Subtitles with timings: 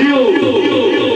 [0.00, 1.07] Eu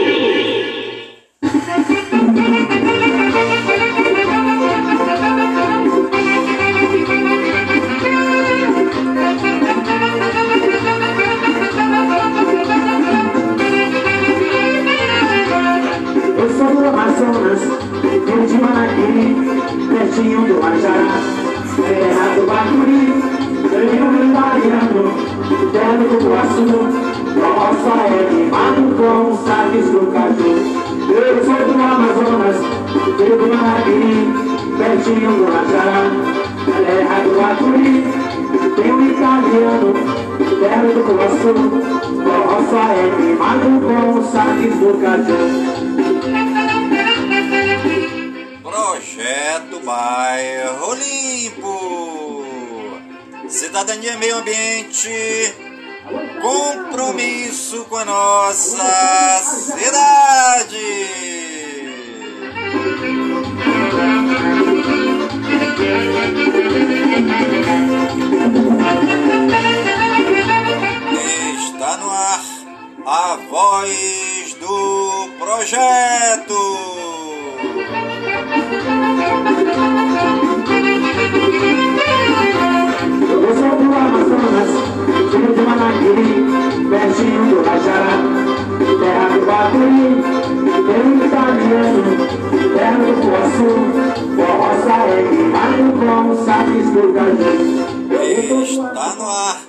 [98.63, 99.61] Está no ar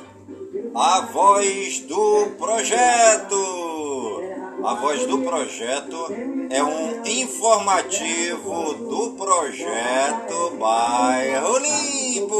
[0.74, 3.36] a voz do projeto.
[4.64, 6.12] A voz do projeto
[6.50, 12.34] é um informativo do projeto Bairro Limpo.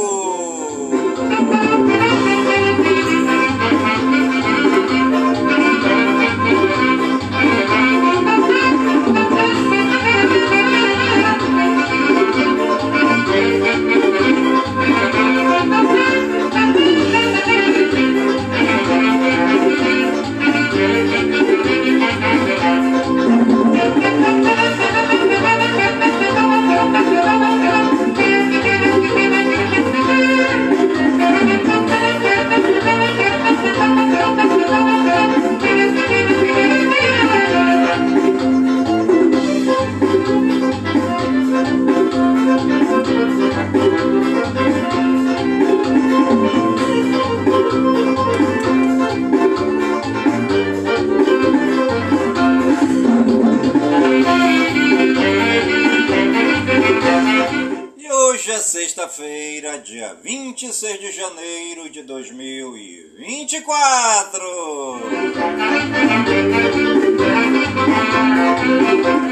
[59.05, 64.45] Sexta-feira, dia 26 de janeiro de 2024.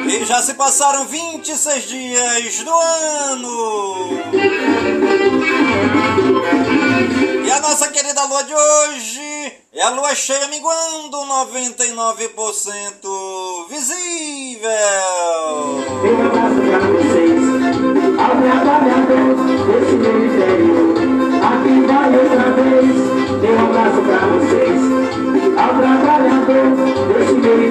[0.08, 4.10] E já se passaram 26 dias do ano.
[7.46, 14.70] E a nossa querida lua de hoje é a lua cheia minguando 99% visível.
[16.04, 17.34] Um abraço pra vocês,
[23.84, 24.82] abraço pra vocês,
[25.58, 26.76] ao trabalhador
[27.08, 27.64] desse meu.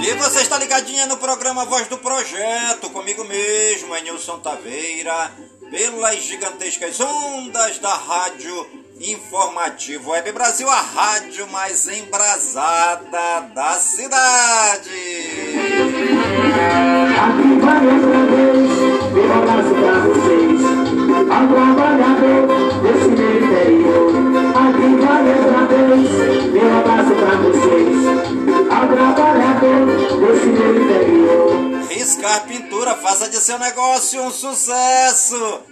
[0.00, 5.32] E você está ligadinha no programa Voz do Projeto, comigo mesmo, Nilson Taveira,
[5.68, 14.90] pelas gigantescas ondas da Rádio Informativo Web Brasil, a rádio mais embrasada da cidade.
[31.88, 35.71] Riscar Pintura, faça de seu negócio um sucesso.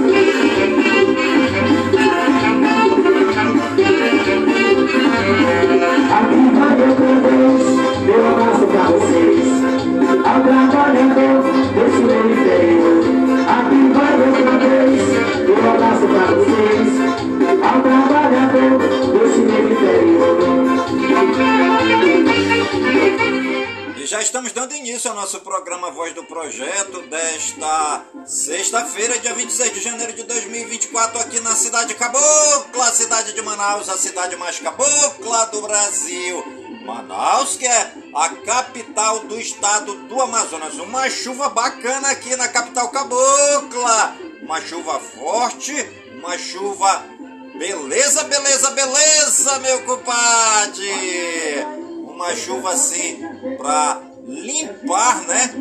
[27.61, 33.87] Desta sexta-feira, dia 26 de janeiro de 2024, aqui na cidade Cabocla, cidade de Manaus,
[33.87, 36.43] a cidade mais cabocla do Brasil.
[36.83, 40.73] Manaus, que é a capital do estado do Amazonas.
[40.79, 44.15] Uma chuva bacana aqui na capital Cabocla.
[44.41, 45.73] Uma chuva forte,
[46.15, 47.05] uma chuva
[47.53, 51.63] beleza, beleza, beleza, meu compadre.
[52.07, 53.21] Uma chuva assim
[53.59, 55.53] pra limpar, né?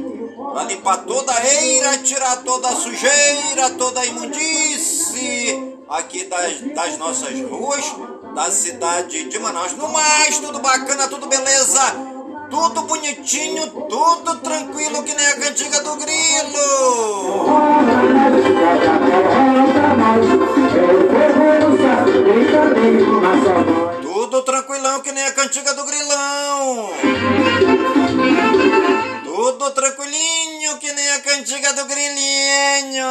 [0.53, 6.99] Para limpar toda a eira, tirar toda a sujeira, toda a imundície aqui das, das
[6.99, 7.85] nossas ruas
[8.35, 9.75] da cidade de Manaus.
[9.75, 11.95] No mais, tudo bacana, tudo beleza,
[12.51, 17.47] tudo bonitinho, tudo tranquilo que nem a cantiga do grilo.
[24.03, 26.91] Tudo tranquilão que nem a cantiga do grilão.
[29.43, 33.07] Tudo tranquilinho que nem a cantiga do grilinho.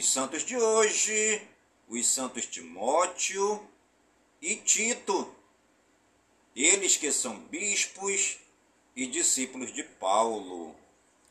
[0.00, 1.46] Os santos de hoje,
[1.86, 3.62] os santos Timóteo
[4.40, 5.30] e Tito,
[6.56, 8.38] eles que são bispos
[8.96, 10.74] e discípulos de Paulo.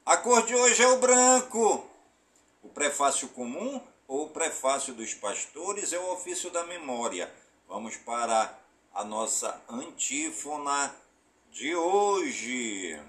[0.06, 1.84] A cor de hoje é o branco.
[2.62, 7.34] O prefácio comum ou o prefácio dos pastores é o ofício da memória.
[7.68, 8.56] Vamos para
[8.94, 10.96] a nossa antífona
[11.52, 13.02] de hoje.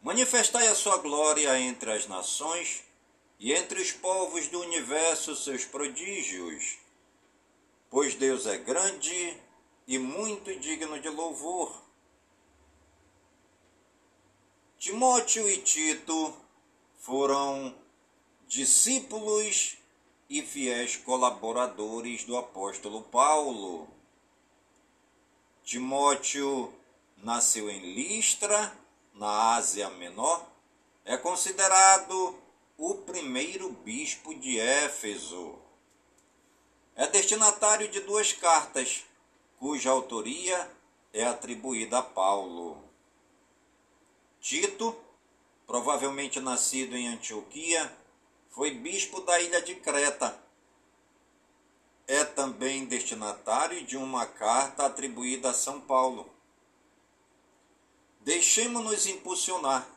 [0.00, 2.84] Manifestai a sua glória entre as nações
[3.42, 6.78] e entre os povos do universo seus prodígios.
[7.90, 9.36] Pois Deus é grande
[9.84, 11.82] e muito digno de louvor.
[14.78, 16.32] Timóteo e Tito
[16.98, 17.74] foram
[18.46, 19.76] discípulos
[20.30, 23.88] e fiéis colaboradores do apóstolo Paulo.
[25.64, 26.72] Timóteo
[27.16, 28.72] nasceu em Listra
[29.12, 30.46] na Ásia Menor,
[31.04, 32.40] é considerado
[32.84, 35.56] o primeiro bispo de Éfeso.
[36.96, 39.04] É destinatário de duas cartas,
[39.56, 40.68] cuja autoria
[41.12, 42.82] é atribuída a Paulo.
[44.40, 44.96] Tito,
[45.64, 47.96] provavelmente nascido em Antioquia,
[48.50, 50.36] foi bispo da ilha de Creta.
[52.08, 56.28] É também destinatário de uma carta atribuída a São Paulo.
[58.22, 59.88] Deixemos-nos impulsionar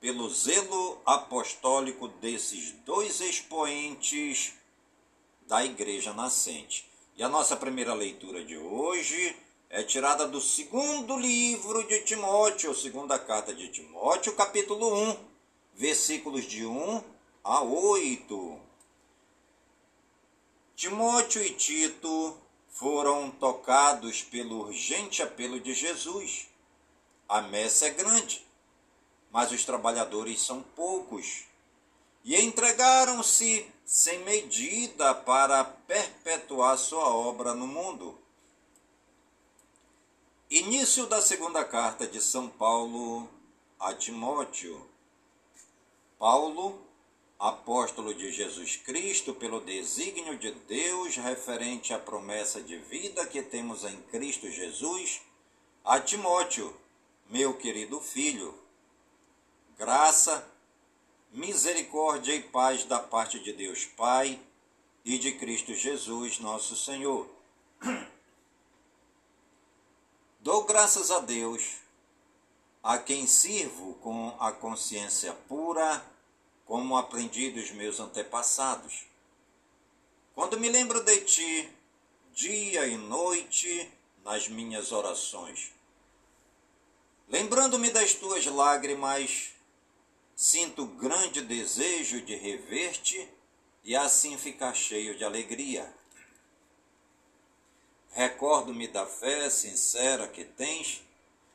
[0.00, 4.54] pelo zelo apostólico desses dois expoentes
[5.46, 6.88] da Igreja Nascente.
[7.16, 9.36] E a nossa primeira leitura de hoje
[9.70, 15.16] é tirada do segundo livro de Timóteo, segunda carta de Timóteo, capítulo 1,
[15.74, 17.04] versículos de 1
[17.42, 18.60] a 8.
[20.74, 22.36] Timóteo e Tito
[22.68, 26.48] foram tocados pelo urgente apelo de Jesus
[27.28, 28.45] a messe é grande,
[29.36, 31.44] mas os trabalhadores são poucos.
[32.24, 38.18] E entregaram-se sem medida para perpetuar sua obra no mundo.
[40.48, 43.28] Início da segunda carta de São Paulo
[43.78, 44.88] a Timóteo.
[46.18, 46.80] Paulo,
[47.38, 53.84] apóstolo de Jesus Cristo, pelo desígnio de Deus referente à promessa de vida que temos
[53.84, 55.20] em Cristo Jesus,
[55.84, 56.74] a Timóteo
[57.28, 58.65] meu querido filho,
[59.78, 60.46] graça,
[61.30, 64.40] misericórdia e paz da parte de Deus Pai
[65.04, 67.28] e de Cristo Jesus, nosso Senhor.
[70.40, 71.76] Dou graças a Deus,
[72.82, 76.04] a quem sirvo com a consciência pura,
[76.64, 79.04] como aprendi dos meus antepassados.
[80.34, 81.70] Quando me lembro de ti,
[82.32, 83.90] dia e noite,
[84.24, 85.76] nas minhas orações
[87.28, 89.50] Lembrando-me das tuas lágrimas,
[90.36, 93.26] sinto grande desejo de rever-te
[93.82, 95.90] e assim ficar cheio de alegria.
[98.10, 101.02] Recordo-me da fé sincera que tens,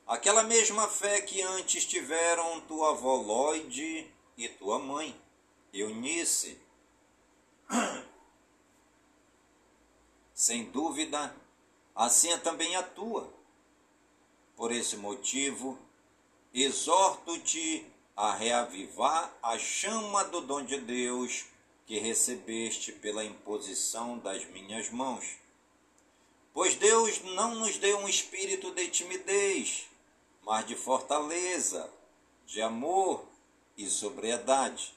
[0.04, 5.16] aquela mesma fé que antes tiveram tua avó Lloyd e tua mãe,
[5.72, 6.60] Eunice.
[10.34, 11.34] Sem dúvida,
[11.94, 13.32] assim é também a tua.
[14.56, 15.78] Por esse motivo,
[16.52, 21.46] exorto-te a reavivar a chama do dom de Deus
[21.86, 25.36] que recebeste pela imposição das minhas mãos.
[26.52, 29.86] Pois Deus não nos deu um espírito de timidez,
[30.42, 31.90] mas de fortaleza,
[32.46, 33.24] de amor
[33.76, 34.94] e sobriedade.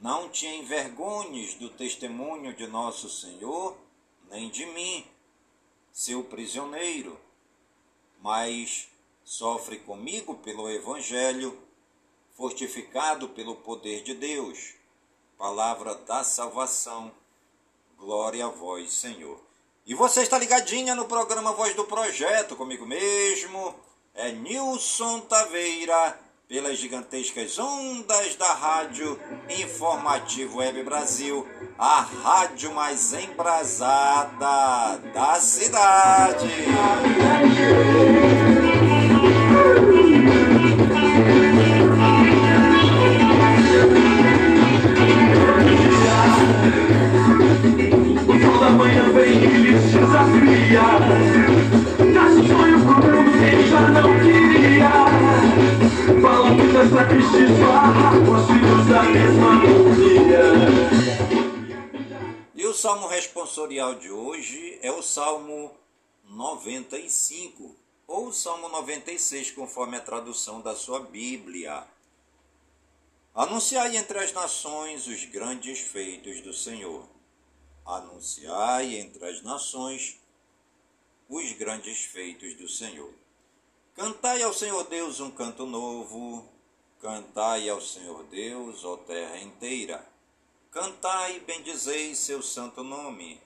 [0.00, 3.76] Não te envergonhes do testemunho de nosso Senhor,
[4.30, 5.06] nem de mim,
[5.90, 7.18] seu prisioneiro,
[8.20, 8.88] mas
[9.24, 11.65] sofre comigo pelo Evangelho,
[12.36, 14.74] fortificado pelo poder de Deus.
[15.38, 17.10] Palavra da salvação.
[17.98, 19.40] Glória a vós, Senhor.
[19.86, 23.74] E você está ligadinha no programa Voz do Projeto, comigo mesmo.
[24.14, 34.96] É Nilson Taveira pelas gigantescas ondas da Rádio Informativo Web Brasil, a rádio mais embrasada
[35.12, 36.46] da cidade.
[50.74, 54.90] Um sonho pro mundo que já não queria
[56.20, 57.50] Fala muitas sacrifícios,
[58.28, 59.62] os filhos da mesma
[62.54, 65.72] E o salmo responsorial de hoje é o Salmo
[66.28, 67.76] 95,
[68.08, 71.84] ou o Salmo 96, conforme a tradução da sua Bíblia.
[73.34, 77.04] Anunciai entre as nações os grandes feitos do Senhor.
[77.84, 80.18] Anunciai entre as nações
[81.28, 83.12] os grandes feitos do Senhor.
[83.94, 86.46] Cantai ao Senhor Deus um canto novo,
[87.00, 90.06] cantai ao Senhor Deus, ó terra inteira.
[90.70, 93.40] Cantai e bendizei seu santo nome.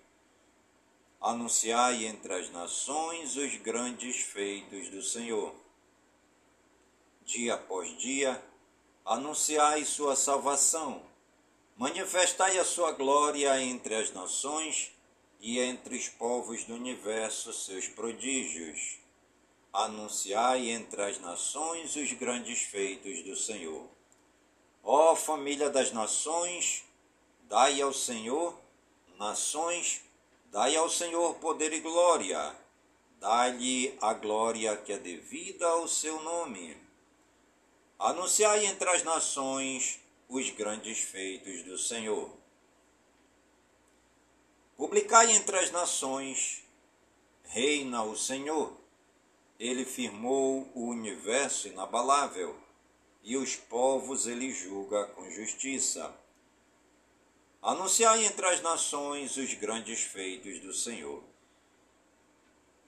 [1.20, 5.54] Anunciai entre as nações os grandes feitos do Senhor.
[7.24, 8.42] Dia após dia,
[9.04, 11.02] anunciai sua salvação.
[11.76, 14.92] Manifestai a sua glória entre as nações
[15.40, 18.98] e entre os povos do universo seus prodígios
[19.72, 23.88] anunciai entre as nações os grandes feitos do Senhor.
[24.82, 26.84] Ó família das nações,
[27.42, 28.58] dai ao Senhor,
[29.18, 30.02] nações,
[30.50, 32.56] dai ao Senhor poder e glória,
[33.20, 36.76] dai-lhe a glória que é devida ao seu nome.
[37.98, 42.39] Anunciai entre as nações os grandes feitos do Senhor.
[44.80, 46.64] Publicai entre as nações,
[47.44, 48.72] reina o Senhor
[49.58, 52.56] ele firmou o universo inabalável,
[53.22, 56.18] e os povos ele julga com justiça.
[57.60, 61.22] Anunciai entre as nações os grandes feitos do Senhor.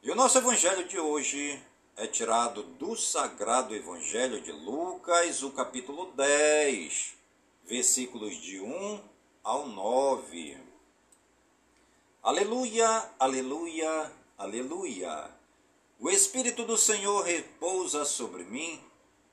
[0.02, 1.62] E o nosso evangelho de hoje
[1.94, 7.12] é tirado do Sagrado Evangelho de Lucas, o capítulo 10,
[7.66, 9.00] versículos de 1
[9.44, 10.71] ao 9.
[12.24, 15.28] Aleluia, aleluia, aleluia.
[15.98, 18.80] O Espírito do Senhor repousa sobre mim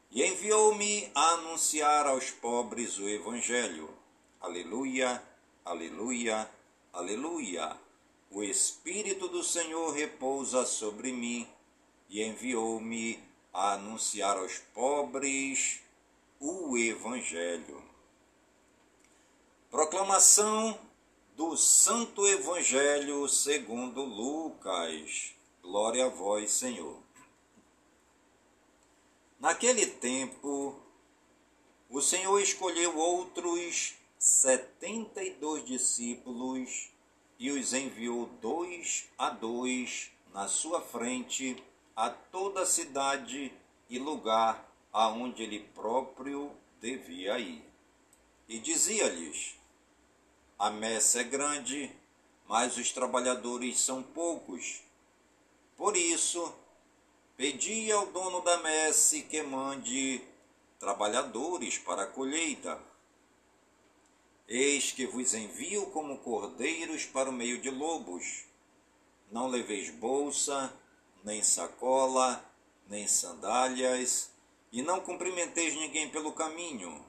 [0.10, 3.94] e enviou-me a anunciar aos pobres o Evangelho.
[4.42, 5.22] Aleluia,
[5.64, 6.50] aleluia,
[6.92, 7.78] aleluia.
[8.32, 11.48] O Espírito do Senhor repousa sobre mim
[12.10, 15.80] e enviou-me a anunciar aos pobres
[16.40, 17.84] o Evangelho.
[19.70, 20.89] Proclamação
[21.40, 25.34] do Santo Evangelho segundo Lucas.
[25.62, 27.02] Glória a vós, Senhor.
[29.40, 30.76] Naquele tempo,
[31.90, 36.90] o Senhor escolheu outros setenta e dois discípulos
[37.40, 41.56] e os enviou dois a dois na sua frente
[41.96, 43.50] a toda a cidade
[43.90, 47.64] e lugar aonde ele próprio devia ir.
[48.46, 49.58] E dizia-lhes:
[50.60, 51.90] A messe é grande,
[52.46, 54.82] mas os trabalhadores são poucos.
[55.78, 56.54] Por isso,
[57.38, 60.22] pedi ao dono da messe que mande
[60.78, 62.78] trabalhadores para a colheita.
[64.50, 68.44] Eis que vos envio como cordeiros para o meio de lobos.
[69.32, 70.74] Não leveis bolsa,
[71.24, 72.44] nem sacola,
[72.90, 74.30] nem sandálias,
[74.74, 77.09] e não cumprimenteis ninguém pelo caminho.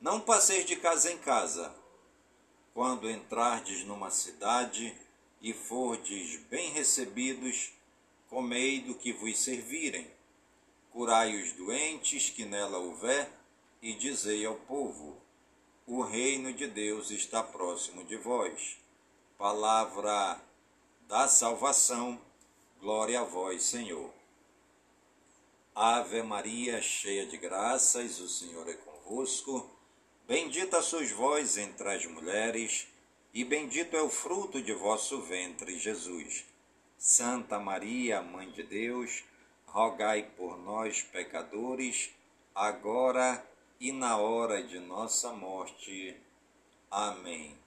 [0.00, 1.74] Não passeis de casa em casa.
[2.72, 4.96] Quando entrardes numa cidade
[5.42, 7.72] e fordes bem recebidos,
[8.28, 10.10] comei do que vos servirem.
[10.90, 13.30] Curai os doentes que nela houver,
[13.82, 15.16] e dizei ao povo:
[15.86, 18.80] O reino de Deus está próximo de vós
[19.40, 20.38] palavra
[21.08, 22.20] da salvação.
[22.78, 24.12] Glória a vós, Senhor.
[25.74, 29.79] Ave Maria, cheia de graças, o Senhor é convosco.
[30.30, 32.86] Bendita sois vós entre as mulheres,
[33.34, 36.44] e bendito é o fruto de vosso ventre, Jesus.
[36.96, 39.24] Santa Maria, Mãe de Deus,
[39.66, 42.10] rogai por nós, pecadores,
[42.54, 43.44] agora
[43.80, 46.16] e na hora de nossa morte.
[46.88, 47.58] Amém.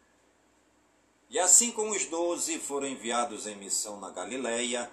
[1.30, 4.90] E assim como os doze foram enviados em missão na Galileia,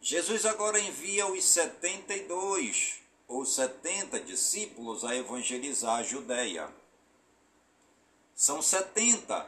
[0.00, 6.78] Jesus agora envia os setenta e dois ou setenta discípulos a evangelizar a Judéia.
[8.40, 9.46] São setenta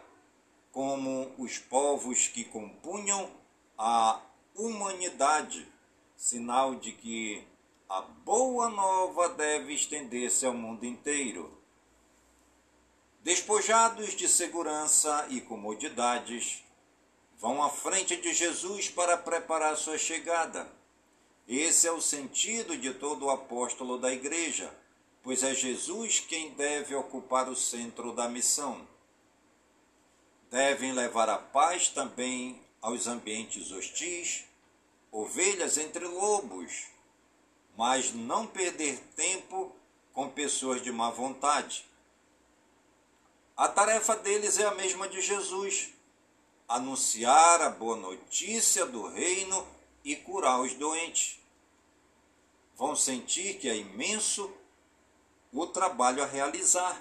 [0.71, 3.31] como os povos que compunham
[3.79, 4.21] a
[4.55, 5.67] humanidade,
[6.15, 7.43] sinal de que
[7.89, 11.59] a boa nova deve estender-se ao mundo inteiro
[13.23, 16.63] despojados de segurança e comodidades,
[17.39, 20.71] vão à frente de Jesus para preparar sua chegada.
[21.49, 24.71] Esse é o sentido de todo o apóstolo da igreja,
[25.23, 28.87] pois é Jesus quem deve ocupar o centro da missão.
[30.51, 34.45] Devem levar a paz também aos ambientes hostis,
[35.11, 36.89] ovelhas entre lobos,
[37.77, 39.75] mas não perder tempo
[40.13, 41.85] com pessoas de má vontade
[43.57, 45.91] a tarefa deles é a mesma de Jesus:
[46.69, 49.67] anunciar a boa notícia do reino
[50.05, 51.39] e curar os doentes.
[52.77, 54.53] Vão sentir que é imenso
[55.53, 57.01] o trabalho a realizar.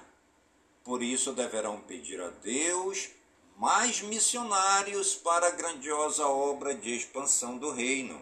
[0.84, 3.10] Por isso deverão pedir a Deus
[3.58, 8.22] mais missionários para a grandiosa obra de expansão do reino.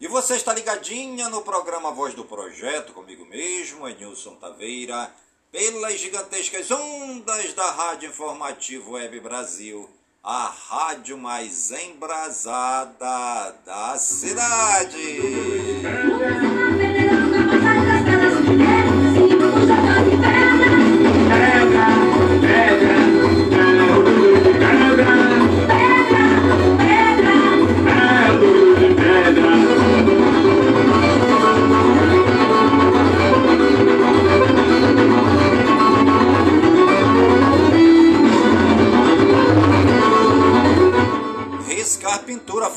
[0.00, 5.14] E você está ligadinha no programa Voz do Projeto, comigo mesmo, Ednilson Taveira
[5.56, 9.88] pelas gigantescas ondas da Rádio Informativo Web Brasil,
[10.22, 15.45] a rádio mais embrasada da cidade.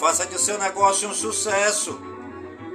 [0.10, 2.02] Faça de seu negócio um sucesso.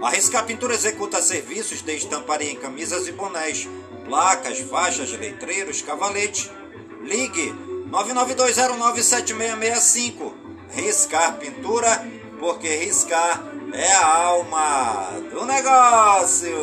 [0.01, 3.69] A Riscar Pintura executa serviços de estamparia em camisas e bonés,
[4.05, 6.49] placas, faixas, letreiros, cavalete.
[7.03, 7.53] Ligue
[7.91, 10.33] 992097665.
[10.71, 13.43] Riscar Pintura, porque riscar
[13.73, 16.55] é a alma do negócio.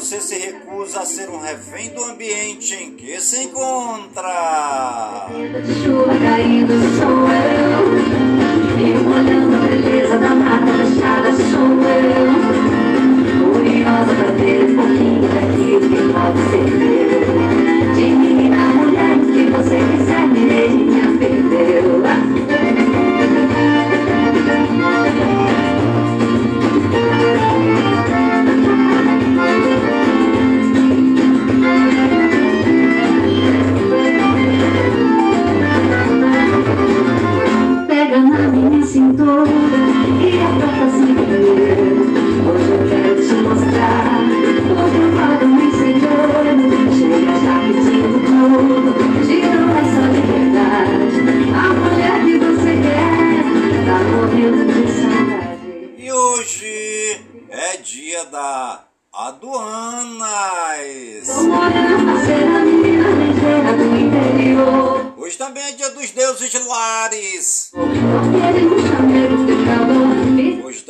[0.00, 0.59] Você se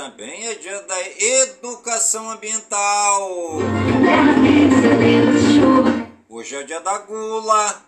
[0.00, 0.96] também é dia da
[1.42, 3.28] educação ambiental.
[6.26, 7.82] Hoje é dia da gula.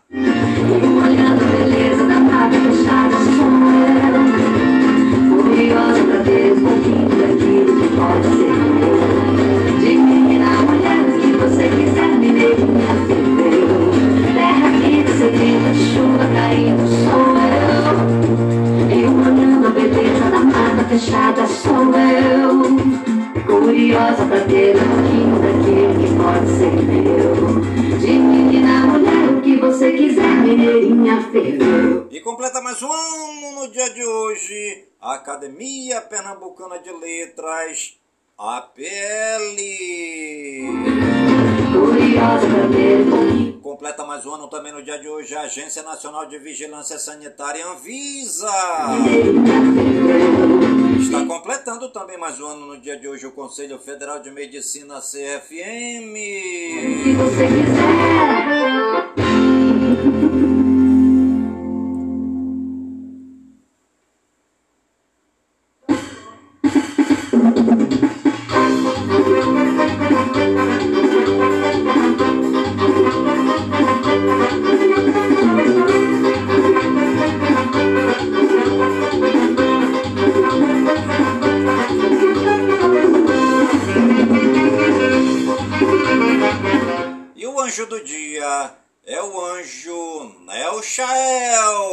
[14.35, 17.21] Terra quente, sedenta de chuva caindo, sou
[20.92, 22.62] fechada, sou eu.
[23.46, 27.98] Curiosa pra ter um pouquinho daquilo que pode ser meu.
[27.98, 32.09] De menina mulher, o que você quiser, mineirinha ferveu.
[32.11, 37.96] E completa mais um ano no dia de hoje, a Academia Pernambucana de Letras,
[38.37, 38.83] APL.
[41.72, 43.52] Curiosa pra ter um pouquinho.
[43.62, 47.66] Completa mais um ano também no dia de hoje a Agência Nacional de Vigilância Sanitária
[47.66, 48.50] Anvisa.
[51.12, 54.98] Está completando também mais um ano no dia de hoje o Conselho Federal de Medicina
[54.98, 56.14] CFM.
[57.05, 58.71] Se você quiser.
[87.82, 91.88] Anjo do dia é o anjo Nelchael.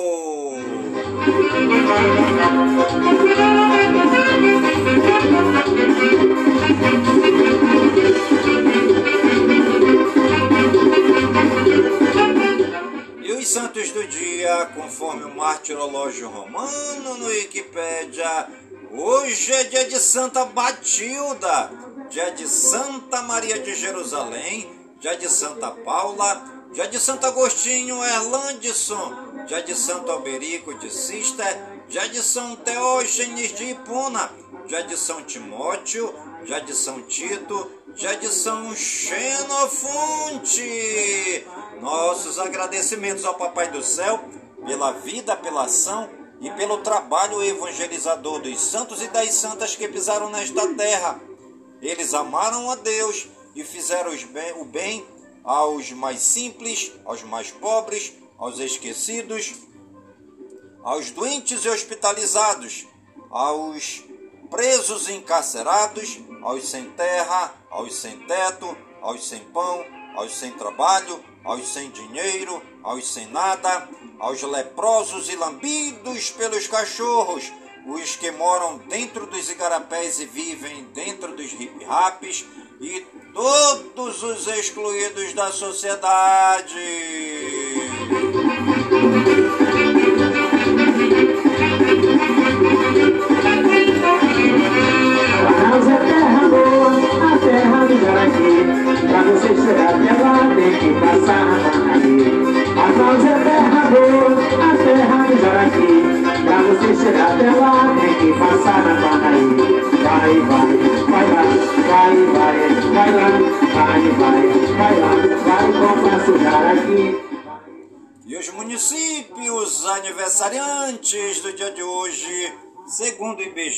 [13.22, 18.48] E os santos do dia, conforme o martirológio romano no Wikipédia,
[18.92, 21.72] hoje é dia de Santa Batilda,
[22.10, 29.46] dia de Santa Maria de Jerusalém, dia de Santa Paula, dia de Santo Agostinho Erlandson,
[29.48, 31.58] dia de Santo Alberico de Cister,
[31.88, 34.30] dia de São Teógenes de Hipona,
[34.68, 40.60] dia de São Timóteo, dia de São Tito, dia de São Xenofonte.
[41.80, 44.20] Nossos agradecimentos ao Papai do Céu
[44.66, 46.10] pela vida, pela ação
[46.42, 51.22] e pelo trabalho evangelizador dos santos e das santas que pisaram nesta terra.
[51.82, 54.12] Eles amaram a Deus e fizeram
[54.60, 55.06] o bem
[55.44, 59.54] aos mais simples, aos mais pobres, aos esquecidos,
[60.84, 62.88] aos doentes e hospitalizados,
[63.30, 64.04] aos
[64.50, 69.86] presos e encarcerados, aos sem terra, aos sem teto, aos sem pão,
[70.16, 77.52] aos sem trabalho, aos sem dinheiro, aos sem nada, aos leprosos e lambidos pelos cachorros,
[77.86, 82.46] os que moram dentro dos igarapés e vivem dentro dos hip-raps,
[82.82, 86.76] e todos os excluídos da sociedade.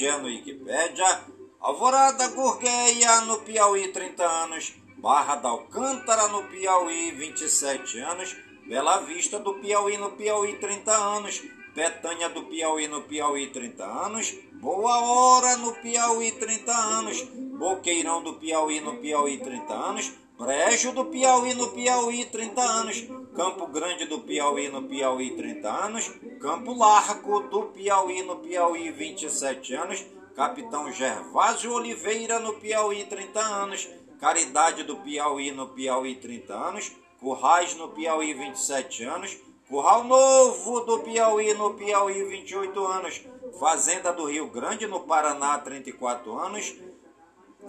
[0.09, 1.21] No Wikipédia,
[1.59, 8.35] Alvorada Gurgueia no Piauí 30 anos, Barra da Alcântara no Piauí 27 anos,
[8.67, 11.43] Bela Vista do Piauí no Piauí 30 anos,
[11.75, 17.21] Betânia do Piauí no Piauí 30 anos, Boa Hora no Piauí 30 anos,
[17.59, 20.11] Boqueirão do Piauí no Piauí 30 anos,
[20.41, 26.11] Brejo do Piauí no Piauí 30 anos, Campo Grande do Piauí no Piauí 30 anos,
[26.39, 30.03] Campo Largo do Piauí no Piauí 27 anos,
[30.35, 33.87] Capitão Gervásio Oliveira no Piauí 30 anos,
[34.19, 39.37] Caridade do Piauí no Piauí 30 anos, Currais no Piauí 27 anos,
[39.69, 43.21] Curral Novo do Piauí no Piauí 28 anos,
[43.59, 46.73] Fazenda do Rio Grande no Paraná 34 anos,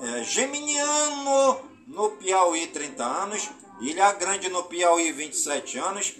[0.01, 6.15] é, Geminiano no Piauí 30 anos, Ilha Grande no Piauí 27 anos,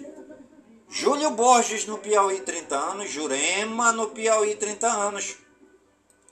[0.89, 5.37] Júlio Borges no Piauí 30 anos, Jurema no Piauí 30 anos,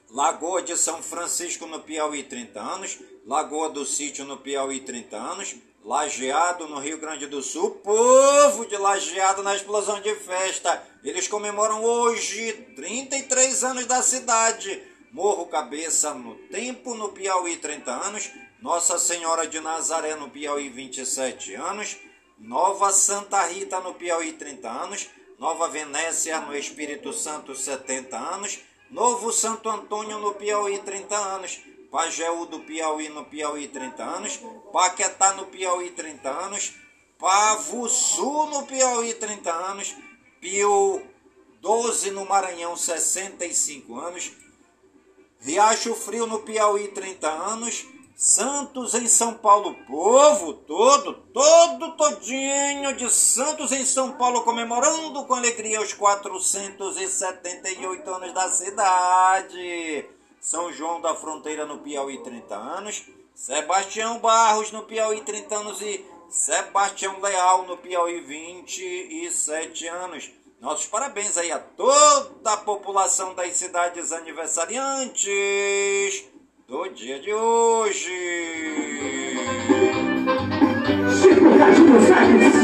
[0.10, 5.56] Lagoa de São Francisco no Piauí 30 anos, Lagoa do Sítio no Piauí 30 anos,
[5.84, 10.84] Lajeado no Rio Grande do Sul, povo de Lajeado na explosão de festa.
[11.04, 14.84] Eles comemoram hoje 33 anos da cidade.
[15.12, 18.30] Morro Cabeça no Tempo no Piauí 30 anos,
[18.62, 21.98] Nossa Senhora de Nazaré no Piauí 27 anos,
[22.38, 28.60] Nova Santa Rita no Piauí 30 anos, Nova Venécia no Espírito Santo 70 anos,
[28.92, 34.40] Novo Santo Antônio no Piauí 30 anos, Pajeú do Piauí no Piauí 30 anos,
[34.72, 36.74] Paquetá no Piauí 30 anos,
[37.18, 39.96] Pavo Sul no Piauí 30 anos,
[40.40, 41.02] Pio
[41.62, 44.32] 12 no Maranhão 65 anos,
[45.40, 47.88] Riacho Frio no Piauí 30 anos,
[48.24, 55.34] Santos em São Paulo, povo todo, todo todinho de Santos em São Paulo comemorando com
[55.34, 60.06] alegria os 478 anos da cidade.
[60.40, 63.04] São João da Fronteira no Piauí 30 anos,
[63.34, 70.30] Sebastião Barros no Piauí 30 anos e Sebastião Leal no Piauí 27 anos.
[70.60, 76.30] Nossos parabéns aí a toda a população das cidades aniversariantes
[76.72, 78.10] do dia de hoje.
[81.20, 81.50] Chico
[82.08, 82.56] Salles.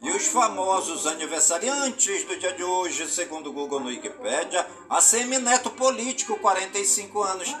[0.00, 5.68] E os famosos aniversariantes do dia de hoje, segundo o Google no Wikipedia, a Semineto
[5.68, 7.54] Político, 45 anos.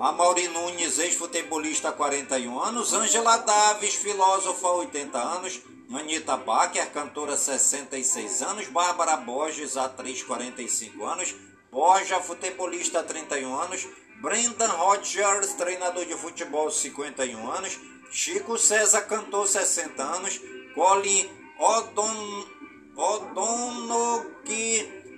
[0.00, 2.94] A Mauri Nunes, ex-futebolista, 41 anos.
[2.94, 5.60] Angela Davis, filósofa, 80 anos.
[5.92, 8.66] Anitta Baker, cantora, 66 anos.
[8.68, 11.34] Bárbara Borges, atriz, 45 anos.
[11.70, 13.86] Borja, futebolista, 31 anos.
[14.22, 17.78] Brendan Rodgers, treinador de futebol, 51 anos.
[18.10, 20.40] Chico César, cantor, 60 anos.
[20.74, 22.46] Colin Odon,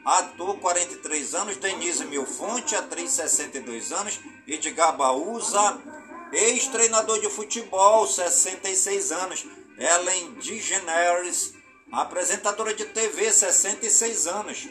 [0.05, 1.57] ator, 43 anos.
[1.59, 4.19] Denise Milfonte, atriz, 62 anos.
[4.47, 5.81] Edgar Baúza,
[6.33, 9.47] ex-treinador de futebol, 66 anos.
[9.79, 11.55] Ellen DeGeneres,
[11.91, 14.69] apresentadora de TV, 66 anos.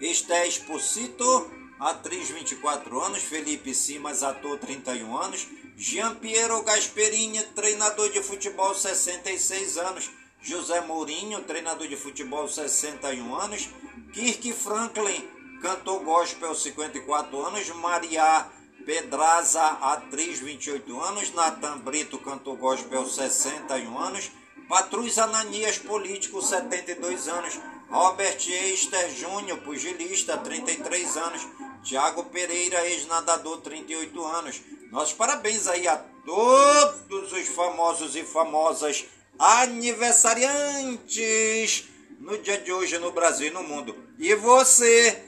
[0.00, 8.22] Esté Exposito, atriz 24 anos, Felipe Simas, ator 31 anos, Jean Piero Gasperini, treinador de
[8.22, 10.10] futebol 66 anos,
[10.46, 13.68] José Mourinho, treinador de futebol, 61 anos.
[14.12, 15.28] Kirk Franklin,
[15.60, 17.68] cantor gospel, 54 anos.
[17.70, 18.46] Maria
[18.84, 21.32] Pedraza, atriz, 28 anos.
[21.34, 24.30] Natan Brito, cantor gospel, 61 anos.
[24.68, 27.58] Patrus Ananias, político, 72 anos.
[27.90, 31.46] Robert Eister Júnior, pugilista, 33 anos.
[31.82, 34.60] Tiago Pereira, ex-nadador, 38 anos.
[34.90, 39.04] Nossos parabéns aí a todos os famosos e famosas
[39.38, 43.94] aniversariantes no dia de hoje no Brasil e no mundo.
[44.18, 45.27] E você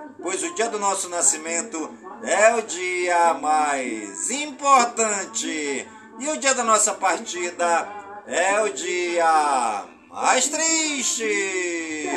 [0.21, 1.89] pois o dia do nosso nascimento
[2.23, 5.87] é o dia mais importante
[6.19, 7.87] e o dia da nossa partida
[8.27, 11.23] é o dia mais triste.
[11.23, 12.09] De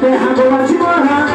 [0.00, 1.28] terra boa de morar.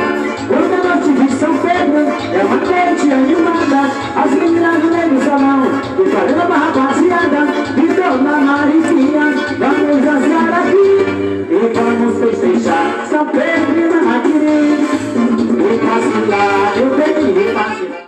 [0.47, 3.81] Quando eu não te vi São Pedro, é uma noite animada.
[4.15, 5.63] As meninas do meio do salão,
[5.99, 7.39] e fazendo uma rapaziada.
[7.77, 8.98] E Mariquinha, vamos dançar
[11.61, 14.79] E vamos festejar São Pedro Manaquiri.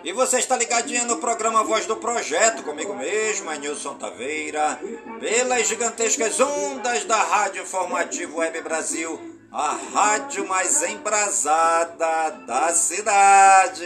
[0.05, 4.79] E você está ligadinho no programa Voz do Projeto, comigo mesmo, é Nilson Taveira,
[5.19, 9.19] pelas gigantescas ondas da Rádio Informativo Web Brasil,
[9.51, 13.85] a rádio mais embrasada da cidade.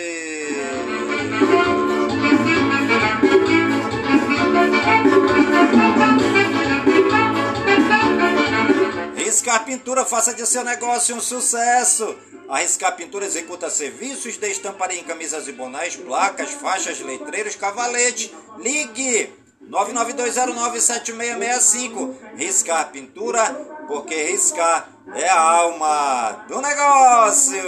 [9.26, 12.16] Riscar Pintura, faça de seu negócio um sucesso.
[12.48, 18.32] A Riscar Pintura executa serviços de estamparia em camisas e bonés, placas, faixas, letreiros, cavalete.
[18.60, 19.34] Ligue
[19.68, 22.14] 992097665.
[22.36, 23.44] Riscar Pintura,
[23.88, 27.64] porque riscar é a alma do negócio.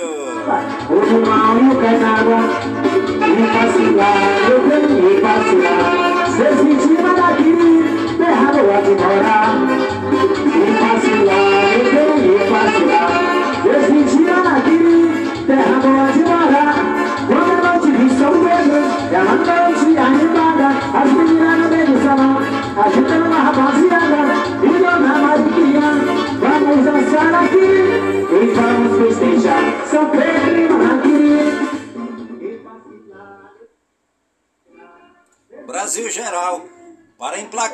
[0.91, 1.01] O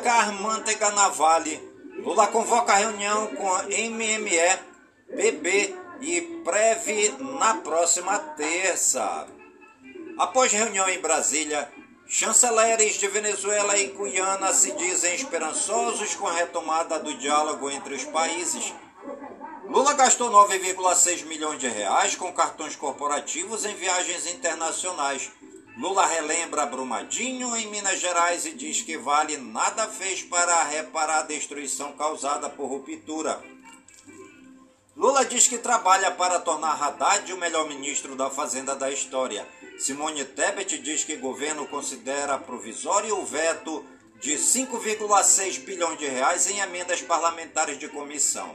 [0.04, 0.92] emplacar manteiga
[1.96, 4.58] Lula convoca reunião com a MME,
[5.08, 9.26] PB e Prev na próxima terça.
[10.18, 11.72] Após reunião em Brasília,
[12.06, 18.04] chanceleres de Venezuela e Guiana se dizem esperançosos com a retomada do diálogo entre os
[18.04, 18.74] países.
[19.66, 25.30] Lula gastou 9,6 milhões de reais com cartões corporativos em viagens internacionais.
[25.76, 31.22] Lula relembra Brumadinho em Minas Gerais e diz que Vale nada fez para reparar a
[31.22, 33.42] destruição causada por ruptura.
[34.96, 39.48] Lula diz que trabalha para tornar Haddad o melhor ministro da Fazenda da história.
[39.76, 43.84] Simone Tebet diz que governo considera provisório o veto
[44.20, 48.54] de 5,6 bilhões de reais em emendas parlamentares de comissão.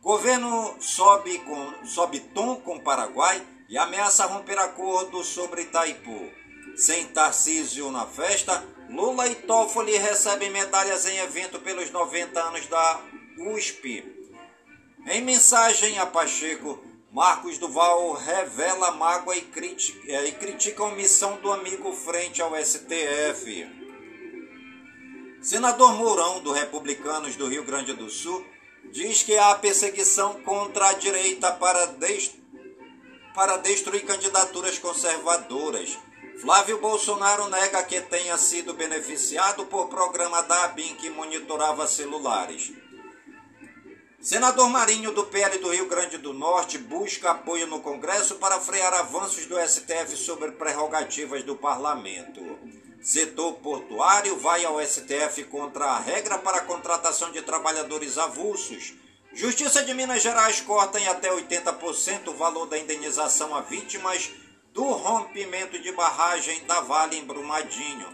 [0.00, 6.30] Governo sobe, com, sobe tom com Paraguai e ameaça romper acordo sobre Itaipu.
[6.76, 13.00] Sem Tarcísio na festa, Lula e Toffoli recebem medalhas em evento pelos 90 anos da
[13.38, 14.04] USP.
[15.06, 16.82] Em mensagem a Pacheco,
[17.12, 23.66] Marcos Duval revela mágoa e critica, e critica a omissão do amigo frente ao STF.
[25.40, 28.44] Senador Mourão, do Republicanos do Rio Grande do Sul,
[28.90, 32.32] diz que há perseguição contra a direita para, des...
[33.36, 35.98] para destruir candidaturas conservadoras.
[36.40, 42.72] Flávio Bolsonaro nega que tenha sido beneficiado por programa da ABIN que monitorava celulares.
[44.18, 48.92] Senador Marinho do PL do Rio Grande do Norte busca apoio no Congresso para frear
[48.94, 52.40] avanços do STF sobre prerrogativas do parlamento.
[53.02, 58.94] Setor portuário vai ao STF contra a regra para a contratação de trabalhadores avulsos.
[59.36, 64.30] Justiça de Minas Gerais corta em até 80% o valor da indenização a vítimas
[64.72, 68.08] do rompimento de barragem da Vale em Brumadinho.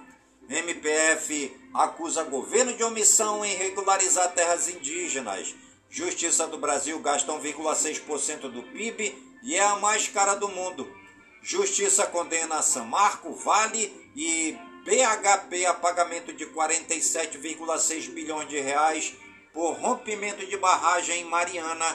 [0.49, 5.55] MPF acusa governo de omissão em regularizar terras indígenas.
[5.89, 10.93] Justiça do Brasil gasta 1,6% do PIB e é a mais cara do mundo.
[11.41, 19.15] Justiça condena São Marco, Vale e BHP a pagamento de 47,6 bilhões de reais
[19.53, 21.87] por rompimento de barragem em Mariana,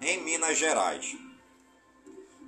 [0.00, 1.16] em Minas Gerais.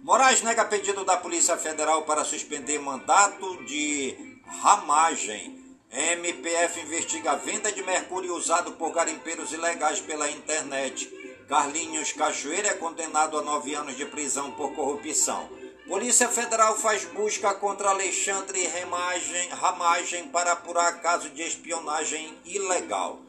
[0.02, 5.64] Moraes nega pedido da Polícia Federal para suspender mandato de ramagem.
[5.90, 11.06] MPF investiga a venda de mercúrio usado por garimpeiros ilegais pela internet.
[11.48, 15.48] Carlinhos Cachoeira é condenado a nove anos de prisão por corrupção.
[15.86, 23.25] Polícia Federal faz busca contra Alexandre Ramagem, Ramagem para apurar caso de espionagem ilegal.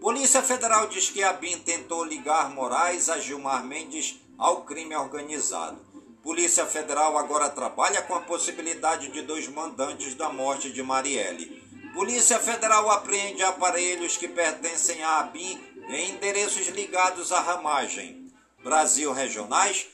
[0.00, 5.78] Polícia Federal diz que a BIM tentou ligar Moraes a Gilmar Mendes ao crime organizado.
[6.22, 11.62] Polícia Federal agora trabalha com a possibilidade de dois mandantes da morte de Marielle.
[11.92, 18.26] Polícia Federal apreende aparelhos que pertencem à ABIN em endereços ligados à ramagem.
[18.64, 19.86] Brasil Regionais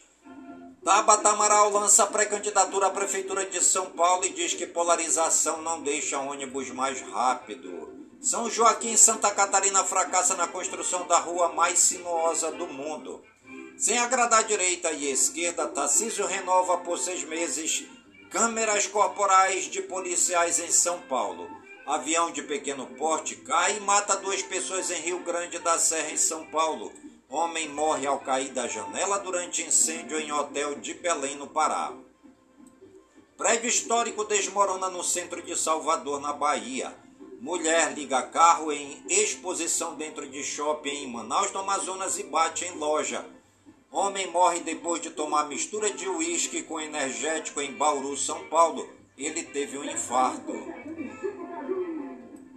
[0.85, 6.21] Tabata Amaral lança pré-candidatura à Prefeitura de São Paulo e diz que polarização não deixa
[6.21, 7.96] ônibus mais rápido.
[8.21, 13.23] São Joaquim Santa Catarina fracassa na construção da rua mais sinuosa do mundo.
[13.79, 17.85] Sem agradar direita e esquerda, Tarcísio renova por seis meses
[18.31, 21.49] câmeras corporais de policiais em São Paulo.
[21.87, 26.17] Avião de pequeno porte cai e mata duas pessoas em Rio Grande da Serra, em
[26.17, 26.93] São Paulo.
[27.29, 31.93] Homem morre ao cair da janela durante incêndio em hotel de Belém, no Pará.
[33.37, 37.06] Prédio histórico desmorona no centro de Salvador, na Bahia.
[37.47, 42.73] Mulher liga carro em exposição dentro de shopping em Manaus, no Amazonas e bate em
[42.73, 43.25] loja.
[43.89, 48.91] Homem morre depois de tomar mistura de uísque com energético em Bauru, São Paulo.
[49.17, 50.53] Ele teve um infarto.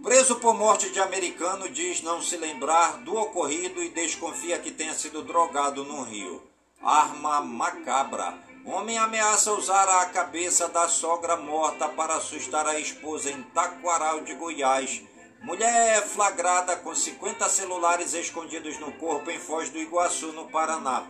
[0.02, 4.94] Preso por morte de americano, diz não se lembrar do ocorrido e desconfia que tenha
[4.94, 6.42] sido drogado no Rio.
[6.82, 8.49] Arma macabra.
[8.64, 14.34] Homem ameaça usar a cabeça da sogra morta para assustar a esposa em Taquaral de
[14.34, 15.02] Goiás.
[15.42, 21.06] Mulher é flagrada com 50 celulares escondidos no corpo em Foz do Iguaçu, no Paraná.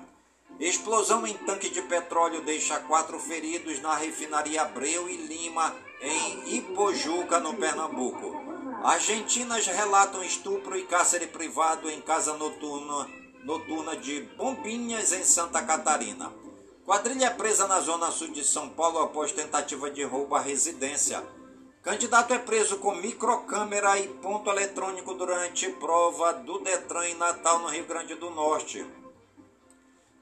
[0.60, 7.40] Explosão em tanque de petróleo deixa quatro feridos na refinaria Abreu e Lima, em Ipojuca,
[7.40, 8.32] no Pernambuco.
[8.84, 13.08] Argentinas relatam estupro e cárcere privado em casa noturna,
[13.42, 16.39] noturna de Bombinhas, em Santa Catarina.
[16.90, 21.24] Quadrilha é presa na zona sul de São Paulo após tentativa de roubo à residência.
[21.84, 27.68] Candidato é preso com microcâmera e ponto eletrônico durante prova do Detran em Natal, no
[27.68, 28.84] Rio Grande do Norte.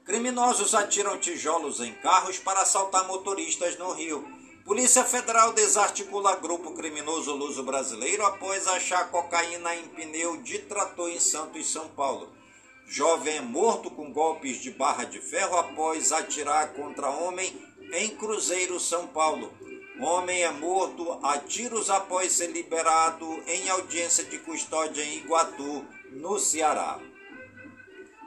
[0.05, 4.23] Criminosos atiram tijolos em carros para assaltar motoristas no Rio.
[4.63, 11.19] Polícia Federal desarticula grupo criminoso luso brasileiro após achar cocaína em pneu de trator em
[11.19, 12.29] Santos, São Paulo.
[12.91, 17.55] Jovem é morto com golpes de barra de ferro após atirar contra homem
[17.93, 19.53] em Cruzeiro, São Paulo.
[19.99, 26.39] Homem é morto a tiros após ser liberado em audiência de custódia em Iguatu, no
[26.39, 26.99] Ceará.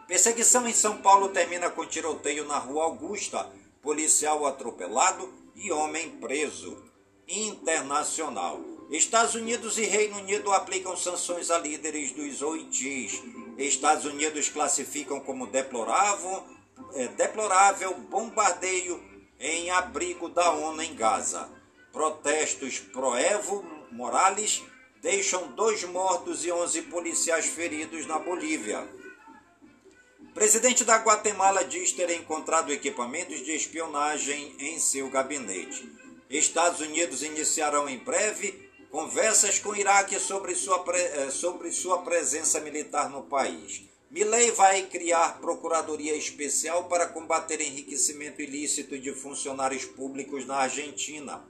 [0.07, 3.51] Perseguição em São Paulo termina com tiroteio na Rua Augusta.
[3.83, 6.81] Policial atropelado e homem preso.
[7.27, 8.61] Internacional.
[8.91, 13.23] Estados Unidos e Reino Unido aplicam sanções a líderes dos OITs.
[13.59, 16.45] Estados Unidos classificam como deplorável,
[16.95, 19.03] é, deplorável bombardeio
[19.39, 21.49] em abrigo da ONU em Gaza.
[21.93, 24.63] Protestos pro-Evo Morales
[25.03, 28.87] deixam dois mortos e 11 policiais feridos na Bolívia.
[30.33, 35.87] Presidente da Guatemala diz ter encontrado equipamentos de espionagem em seu gabinete.
[36.31, 42.61] Estados Unidos iniciarão em breve conversas com o Iraque sobre sua, eh, sobre sua presença
[42.61, 43.83] militar no país.
[44.11, 51.43] Milley vai criar procuradoria especial para combater enriquecimento ilícito de funcionários públicos na Argentina.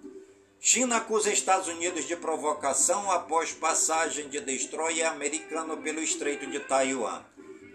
[0.60, 7.24] China acusa Estados Unidos de provocação após passagem de destroyer americano pelo Estreito de Taiwan.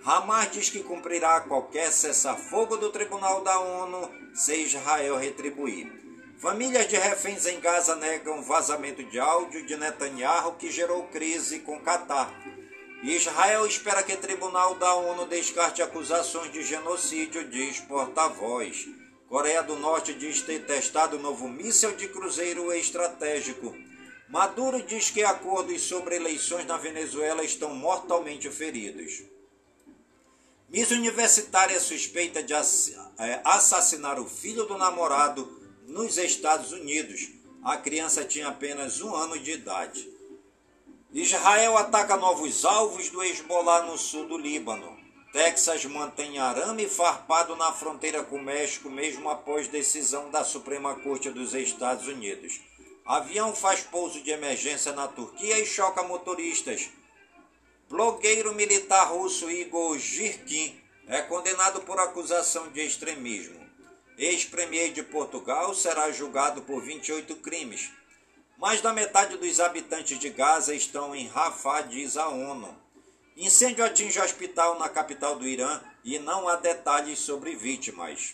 [0.05, 6.06] Hamas diz que cumprirá qualquer cessar-fogo do Tribunal da ONU se Israel retribuir.
[6.39, 11.79] Famílias de reféns em Gaza negam vazamento de áudio de Netanyahu que gerou crise com
[11.79, 12.31] Catar.
[13.01, 18.87] Israel espera que Tribunal da ONU descarte acusações de genocídio, diz porta-voz.
[19.27, 23.75] Coreia do Norte diz ter testado novo míssil de cruzeiro estratégico.
[24.29, 29.23] Maduro diz que acordos sobre eleições na Venezuela estão mortalmente feridos.
[30.69, 35.56] Miss Universitária suspeita de é, assassinar o filho do namorado
[35.87, 37.29] nos Estados Unidos.
[37.63, 40.07] A criança tinha apenas um ano de idade.
[41.13, 44.97] Israel ataca novos alvos do Hezbollah no sul do Líbano.
[45.31, 51.29] Texas mantém arame farpado na fronteira com o México, mesmo após decisão da Suprema Corte
[51.29, 52.59] dos Estados Unidos.
[53.05, 56.89] Avião faz pouso de emergência na Turquia e choca motoristas.
[57.89, 60.77] Blogueiro militar russo Igor Girkin
[61.07, 63.66] é condenado por acusação de extremismo.
[64.17, 67.91] Ex-premier de Portugal será julgado por 28 crimes.
[68.57, 72.75] Mais da metade dos habitantes de Gaza estão em Rafah, diz a ONU.
[73.35, 78.33] Incêndio atinge hospital na capital do Irã e não há detalhes sobre vítimas.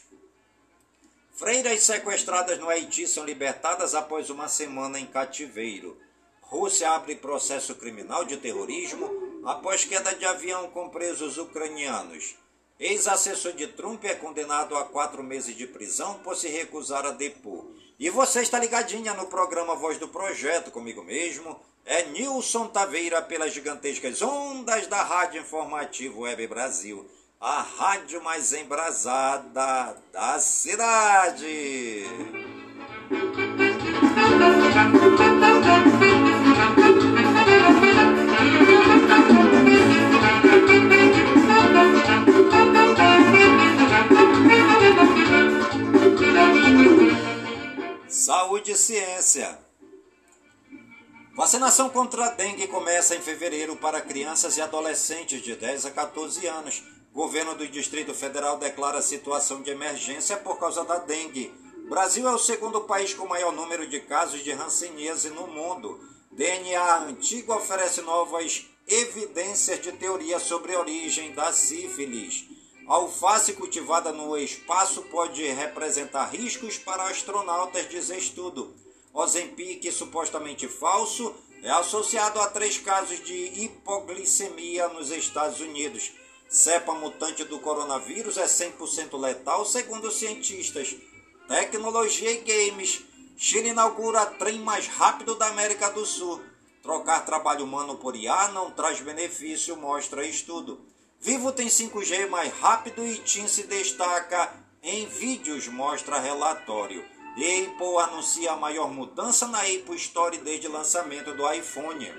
[1.34, 6.00] Freiras sequestradas no Haiti são libertadas após uma semana em cativeiro.
[6.40, 12.36] Rússia abre processo criminal de terrorismo após queda de avião com presos ucranianos.
[12.80, 17.66] Ex-assessor de Trump é condenado a quatro meses de prisão por se recusar a depor.
[18.00, 23.54] E você está ligadinha no programa Voz do Projeto comigo mesmo, é Nilson Taveira pelas
[23.54, 27.06] gigantescas ondas da Rádio Informativo Web Brasil,
[27.40, 32.06] a rádio mais embrasada da cidade.
[48.26, 49.60] Saúde e ciência.
[51.36, 56.48] Vacinação contra a dengue começa em fevereiro para crianças e adolescentes de 10 a 14
[56.48, 56.82] anos.
[57.12, 61.54] Governo do Distrito Federal declara situação de emergência por causa da dengue.
[61.90, 66.00] Brasil é o segundo país com maior número de casos de hanseníase no mundo.
[66.32, 72.53] DNA antigo oferece novas evidências de teoria sobre a origem da sífilis.
[72.86, 78.76] Alface cultivada no espaço pode representar riscos para astronautas, diz estudo.
[79.14, 86.12] Ozempic, supostamente falso, é associado a três casos de hipoglicemia nos Estados Unidos.
[86.50, 90.94] Cepa mutante do coronavírus é 100% letal, segundo cientistas.
[91.48, 93.02] Tecnologia e games.
[93.38, 96.42] Chile inaugura trem mais rápido da América do Sul.
[96.82, 100.93] Trocar trabalho humano por IA não traz benefício, mostra estudo.
[101.24, 104.54] Vivo tem 5G mais rápido e TIM se destaca
[104.84, 107.02] em vídeos, mostra relatório.
[107.32, 112.14] Apple anuncia a maior mudança na Apple Store desde o lançamento do iPhone.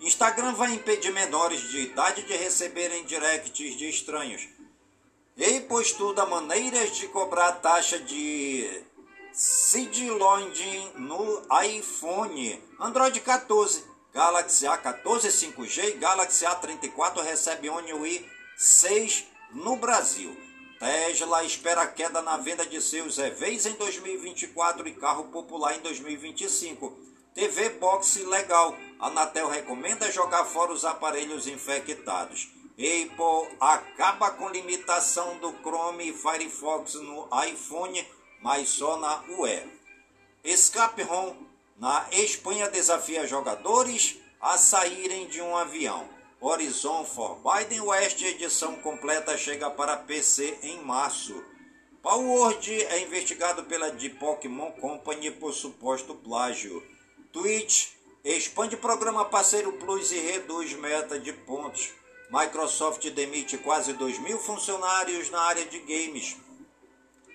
[0.00, 4.48] Instagram vai impedir menores de idade de receberem directs de estranhos.
[5.36, 8.84] Apple estuda maneiras de cobrar taxa de
[9.32, 12.62] seedloading no iPhone.
[12.78, 20.36] Android 14, Galaxy A14 5G e Galaxy A34 recebe One UI 6 no Brasil.
[20.78, 26.96] Tesla espera queda na venda de seus EVs em 2024 e carro popular em 2025.
[27.34, 28.76] TV Box legal.
[29.00, 32.52] Anatel recomenda jogar fora os aparelhos infectados.
[32.74, 38.06] Apple acaba com limitação do Chrome e Firefox no iPhone,
[38.40, 39.60] mas só na UE.
[40.44, 41.02] Escape
[41.76, 46.08] na Espanha desafia jogadores a saírem de um avião.
[46.40, 51.42] Horizon Forbidden West edição completa chega para PC em março.
[52.02, 56.82] Palworld é investigado pela The Pokémon Company por suposto plágio.
[57.32, 57.88] Twitch
[58.22, 61.92] expande programa parceiro Plus e reduz meta de pontos.
[62.30, 66.36] Microsoft demite quase 2 mil funcionários na área de games.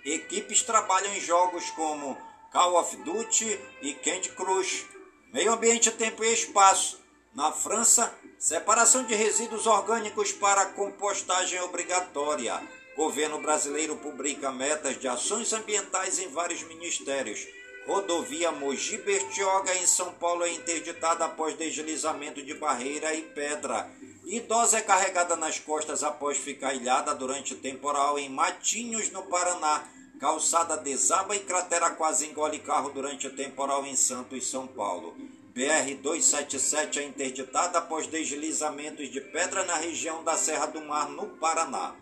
[0.06, 2.16] Equipes trabalham em jogos como
[2.52, 4.88] Call of Duty e Candy Crush.
[5.32, 7.00] Meio ambiente, tempo e espaço.
[7.32, 12.60] Na França, separação de resíduos orgânicos para compostagem obrigatória.
[12.96, 17.48] Governo brasileiro publica metas de ações ambientais em vários ministérios.
[17.86, 23.88] Rodovia Mogi Bertioga em São Paulo é interditada após deslizamento de barreira e pedra.
[24.26, 29.88] Idosa é carregada nas costas após ficar ilhada durante temporal em Matinhos, no Paraná.
[30.20, 35.16] Calçada desaba e cratera quase engole carro durante o temporal em Santos, São Paulo.
[35.56, 41.96] BR-277 é interditada após deslizamentos de pedra na região da Serra do Mar, no Paraná.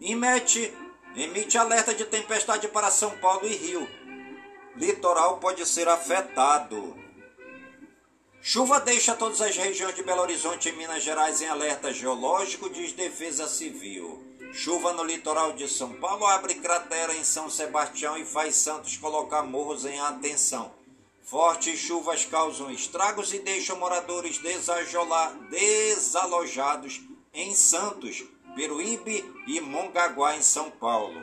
[0.00, 0.74] IMET
[1.14, 3.88] emite alerta de tempestade para São Paulo e Rio.
[4.76, 6.96] Litoral pode ser afetado.
[8.40, 12.92] Chuva deixa todas as regiões de Belo Horizonte e Minas Gerais em alerta geológico, diz
[12.92, 14.31] Defesa Civil.
[14.52, 19.42] Chuva no litoral de São Paulo abre cratera em São Sebastião e faz Santos colocar
[19.42, 20.70] morros em atenção.
[21.22, 24.38] Fortes chuvas causam estragos e deixam moradores
[25.48, 27.00] desalojados
[27.32, 28.24] em Santos,
[28.54, 31.18] Peruíbe e Mongaguá, em São Paulo.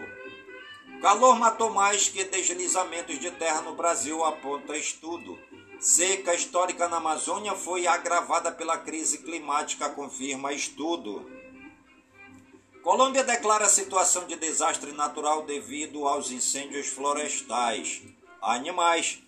[0.99, 5.37] Calor matou mais que deslizamentos de terra no Brasil, aponta estudo.
[5.79, 11.38] Seca histórica na Amazônia foi agravada pela crise climática, confirma estudo.
[12.83, 18.01] Colômbia declara situação de desastre natural devido aos incêndios florestais.
[18.41, 19.21] Animais.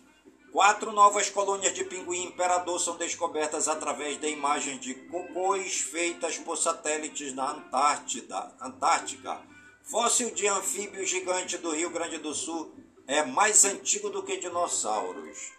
[0.54, 6.58] Quatro novas colônias de pinguim imperador são descobertas através de imagens de cocôs feitas por
[6.58, 9.42] satélites na Antártida, Antártica.
[9.84, 12.74] Fóssil de anfíbio gigante do Rio Grande do Sul
[13.06, 15.52] é mais antigo do que dinossauros.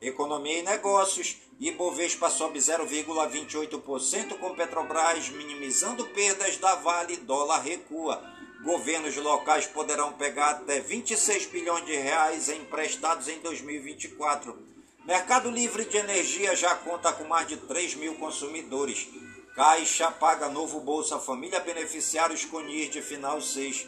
[0.00, 1.36] Economia e negócios.
[1.60, 8.22] Ibovespa sobe 0,28% com Petrobras minimizando perdas da Vale, dólar recua.
[8.64, 14.58] Governos locais poderão pegar até 26 bilhões de reais emprestados em 2024.
[15.04, 19.06] Mercado Livre de Energia já conta com mais de 3 mil consumidores.
[19.54, 23.86] Caixa paga novo Bolsa Família beneficiários com NIR de final 6.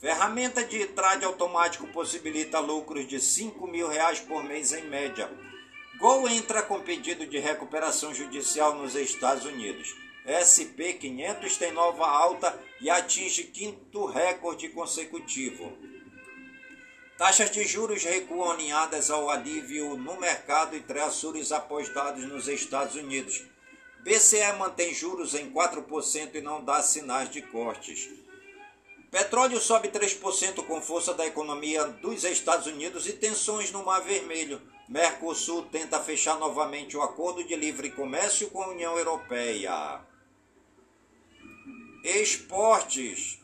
[0.00, 5.28] Ferramenta de trade automático possibilita lucros de 5 mil reais por mês em média.
[5.98, 9.96] Gol entra com pedido de recuperação judicial nos Estados Unidos.
[10.24, 15.76] SP500 tem nova alta e atinge quinto recorde consecutivo.
[17.16, 22.94] Taxas de juros recuam alinhadas ao alívio no mercado e traçures após dados nos Estados
[22.94, 23.44] Unidos.
[23.98, 28.08] BCE mantém juros em 4% e não dá sinais de cortes.
[29.10, 34.60] Petróleo sobe 3% com força da economia dos Estados Unidos e tensões no Mar Vermelho.
[34.86, 40.00] Mercosul tenta fechar novamente o acordo de livre comércio com a União Europeia.
[42.04, 43.38] Esportes.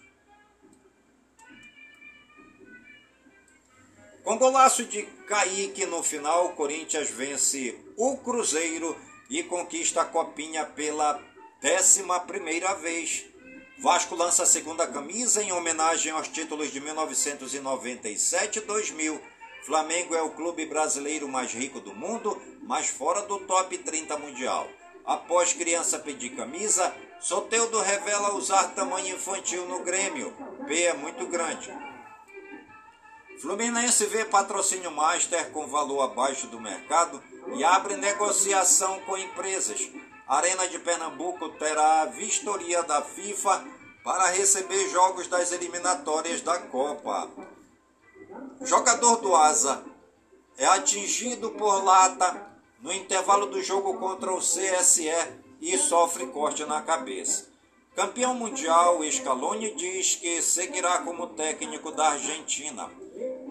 [4.22, 8.96] Com golaço de Kaique no final, o Corinthians vence o Cruzeiro
[9.28, 11.20] e conquista a Copinha pela
[11.60, 13.33] décima primeira vez.
[13.76, 19.20] Vasco lança a segunda camisa em homenagem aos títulos de 1997 e 2000.
[19.64, 24.68] Flamengo é o clube brasileiro mais rico do mundo, mas fora do top 30 mundial.
[25.04, 30.32] Após criança pedir camisa, Soteudo revela usar tamanho infantil no Grêmio.
[30.66, 31.70] P é muito grande.
[33.40, 37.22] Fluminense vê patrocínio master com valor abaixo do mercado
[37.56, 39.90] e abre negociação com empresas.
[40.34, 43.64] Arena de Pernambuco terá a vistoria da FIFA
[44.02, 47.30] para receber jogos das eliminatórias da Copa.
[48.60, 49.84] Jogador do Asa
[50.58, 55.08] é atingido por lata no intervalo do jogo contra o CSE
[55.60, 57.46] e sofre corte na cabeça.
[57.94, 62.90] Campeão mundial, Scaloni diz que seguirá como técnico da Argentina.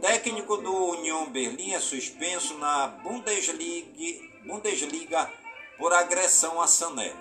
[0.01, 5.42] Técnico do União Berlim é suspenso na Bundesliga, Bundesliga
[5.77, 7.13] por agressão a Sané.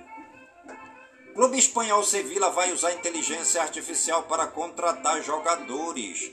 [1.34, 6.30] Clube espanhol Sevilla vai usar inteligência artificial para contratar jogadores.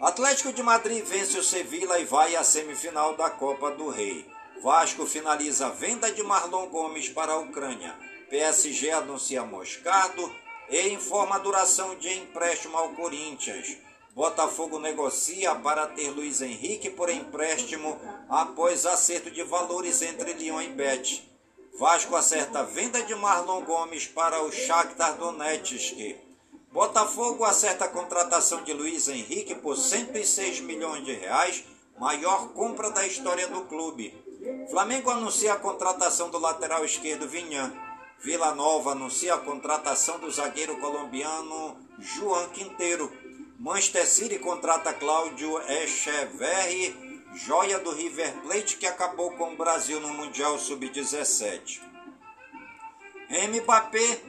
[0.00, 4.28] Atlético de Madrid vence o Sevilla e vai à semifinal da Copa do Rei.
[4.62, 7.94] Vasco finaliza a venda de Marlon Gomes para a Ucrânia.
[8.28, 10.32] PSG anuncia Moscardo
[10.68, 13.76] e informa a duração de empréstimo ao Corinthians.
[14.14, 20.68] Botafogo negocia para ter Luiz Henrique por empréstimo após acerto de valores entre Lyon e
[20.68, 21.28] Bet.
[21.78, 26.16] Vasco acerta a venda de Marlon Gomes para o Shakhtar Donetsk.
[26.72, 31.64] Botafogo acerta a contratação de Luiz Henrique por 106 milhões de reais,
[31.98, 34.12] maior compra da história do clube.
[34.70, 37.72] Flamengo anuncia a contratação do lateral esquerdo Vinhan.
[38.20, 43.12] Vila Nova anuncia a contratação do zagueiro colombiano João Quinteiro.
[43.58, 50.14] Manchester City contrata Cláudio Echeverri, joia do River Plate que acabou com o Brasil no
[50.14, 51.80] Mundial Sub-17.
[53.28, 54.22] Mbappé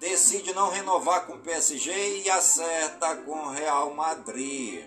[0.00, 4.84] decide não renovar com o PSG e acerta com o Real Madrid.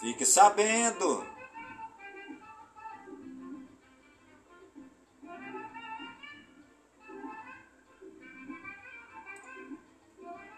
[0.00, 1.24] Fique sabendo.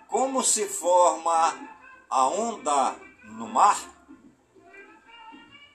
[0.08, 1.67] Como se forma
[2.10, 3.78] a onda no mar?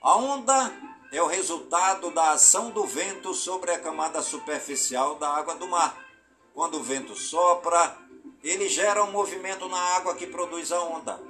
[0.02, 0.72] A onda
[1.12, 5.96] é o resultado da ação do vento sobre a camada superficial da água do mar.
[6.52, 7.96] Quando o vento sopra,
[8.42, 11.20] ele gera um movimento na água que produz a onda.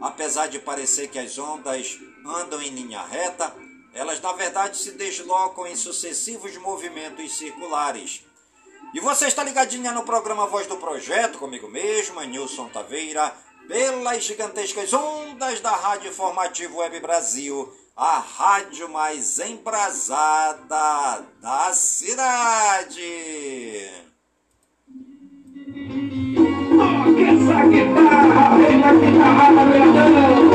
[0.00, 3.54] Apesar de parecer que as ondas andam em linha reta,
[3.94, 8.24] elas na verdade se deslocam em sucessivos movimentos circulares.
[8.94, 13.34] E você está ligadinha no programa Voz do Projeto, comigo mesmo, Nilson Taveira,
[13.72, 23.00] pelas gigantescas ondas da Rádio formativo Web Brasil, a rádio mais embrasada da cidade.
[26.76, 30.50] Toque essa guitarra, vem a guitarra da verdão,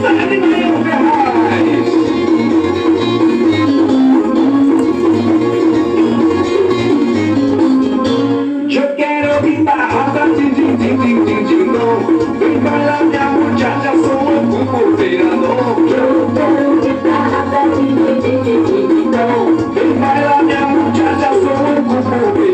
[0.00, 1.98] Zé Maria Ferraz.
[8.74, 10.24] Eu quero guitarra da
[10.88, 12.38] din, din, din, din, dom.
[12.38, 15.96] Vem bailar minha muchacha, sou um por ver a louca.
[15.96, 16.46] Eu tô
[16.80, 19.46] de barra pra din, din, din, din, din, dom.
[19.74, 22.48] Vem bailar minha muchacha, sou um por ver.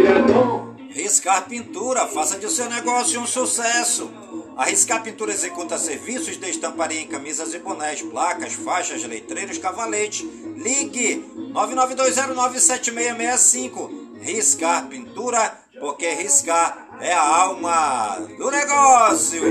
[1.04, 4.10] Riscar Pintura, faça de seu negócio um sucesso.
[4.56, 10.26] A Riscar Pintura executa serviços de estamparia em camisas e bonés, placas, faixas, letreiros, cavaletes.
[10.56, 13.90] Ligue 992097665.
[14.22, 19.42] Riscar Pintura, porque riscar é a alma do negócio.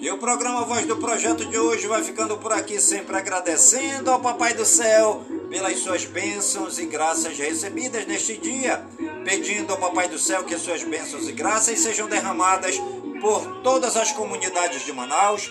[0.00, 4.20] E o programa Voz do Projeto de hoje vai ficando por aqui, sempre agradecendo ao
[4.20, 8.84] Papai do Céu pelas suas bênçãos e graças recebidas neste dia,
[9.24, 12.80] pedindo ao Papai do Céu que suas bênçãos e graças sejam derramadas
[13.20, 15.50] por todas as comunidades de Manaus,